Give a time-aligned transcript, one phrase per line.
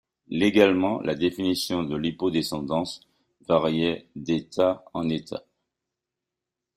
[0.29, 3.07] Légalement, la définition de l'hypodescendance
[3.47, 5.43] variait d’État en État.